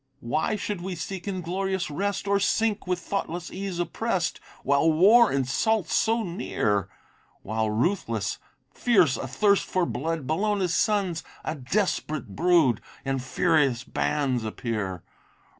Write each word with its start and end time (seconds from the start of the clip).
Why 0.21 0.55
should 0.55 0.81
we 0.81 0.95
seek 0.95 1.27
inglorious 1.27 1.91
rest, 1.91 2.27
Or 2.27 2.39
sink, 2.39 2.87
with 2.87 2.97
thoughtless 2.97 3.51
ease 3.51 3.77
oppress'd, 3.77 4.39
While 4.63 4.91
war 4.91 5.31
insults 5.31 5.93
so 5.93 6.23
near? 6.23 6.89
While 7.43 7.69
ruthless, 7.69 8.39
fierce, 8.73 9.15
athirst 9.15 9.63
for 9.67 9.85
blood, 9.85 10.25
Bellona's 10.25 10.73
sons, 10.73 11.23
a 11.45 11.53
desperate 11.53 12.35
brood! 12.35 12.81
In 13.05 13.19
furious 13.19 13.83
bands 13.83 14.43
appear! 14.43 15.03